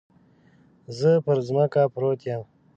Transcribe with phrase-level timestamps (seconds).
[0.99, 2.41] زه پر ځمکه پروت يم.